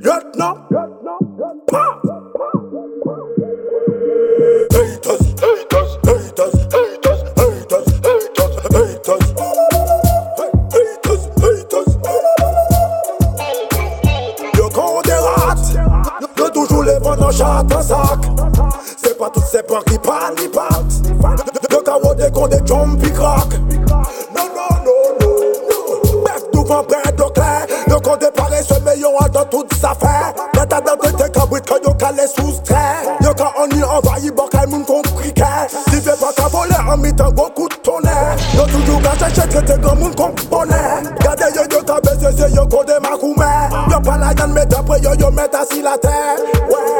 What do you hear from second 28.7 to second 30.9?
me yo an dan tout sa fè Mwen ta